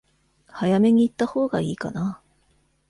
[0.47, 2.19] 早めに行ったほうが良いかな？